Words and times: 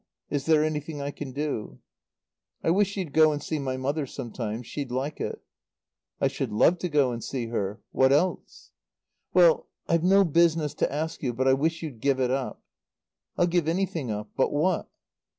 Is 0.31 0.47
there 0.47 0.63
anything 0.63 0.99
I 0.99 1.11
can 1.11 1.31
do?" 1.31 1.77
"I 2.63 2.71
wish 2.71 2.97
you'd 2.97 3.13
go 3.13 3.31
and 3.31 3.39
see 3.43 3.59
my 3.59 3.77
mother 3.77 4.07
some 4.07 4.31
time. 4.31 4.63
She'd 4.63 4.89
like 4.89 5.21
it." 5.21 5.43
"I 6.19 6.27
should 6.27 6.51
love 6.51 6.79
to 6.79 6.89
go 6.89 7.11
and 7.11 7.23
see 7.23 7.49
her. 7.49 7.81
What 7.91 8.11
else?" 8.11 8.71
"Well 9.35 9.67
I've 9.87 10.03
no 10.03 10.23
business 10.25 10.73
to 10.81 10.91
ask 10.91 11.21
you, 11.21 11.33
but 11.33 11.47
I 11.47 11.53
wish 11.53 11.83
you'd 11.83 11.99
give 12.01 12.19
it 12.19 12.31
up." 12.31 12.63
"I'll 13.37 13.45
give 13.45 13.67
anything 13.67 14.09
up. 14.09 14.31
But 14.35 14.51
what?" 14.51 14.89